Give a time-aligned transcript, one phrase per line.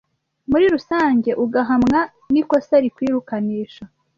[0.49, 1.99] muri rusange ugahamwa
[2.31, 3.83] n’ikosa rikwirukanisha